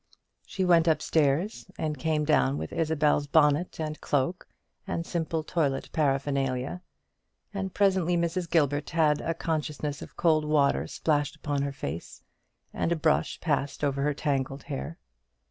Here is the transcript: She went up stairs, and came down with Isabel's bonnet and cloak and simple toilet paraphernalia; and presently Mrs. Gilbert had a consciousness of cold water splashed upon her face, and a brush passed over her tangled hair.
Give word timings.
She 0.47 0.65
went 0.65 0.87
up 0.87 0.99
stairs, 0.99 1.67
and 1.77 1.95
came 1.95 2.25
down 2.25 2.57
with 2.57 2.73
Isabel's 2.73 3.27
bonnet 3.27 3.79
and 3.79 4.01
cloak 4.01 4.47
and 4.87 5.05
simple 5.05 5.43
toilet 5.43 5.91
paraphernalia; 5.93 6.81
and 7.53 7.71
presently 7.71 8.17
Mrs. 8.17 8.49
Gilbert 8.49 8.89
had 8.89 9.21
a 9.21 9.35
consciousness 9.35 10.01
of 10.01 10.17
cold 10.17 10.43
water 10.43 10.87
splashed 10.87 11.35
upon 11.35 11.61
her 11.61 11.71
face, 11.71 12.23
and 12.73 12.91
a 12.91 12.95
brush 12.95 13.39
passed 13.41 13.83
over 13.83 14.01
her 14.01 14.15
tangled 14.15 14.63
hair. 14.63 14.97